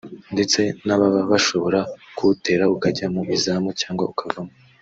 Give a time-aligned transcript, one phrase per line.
[0.33, 1.79] ndetse n’ababa bashobora
[2.15, 4.53] kuwutera ukajya mu izamu cyangwa ukavamo